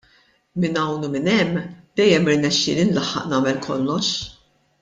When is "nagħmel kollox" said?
3.35-4.11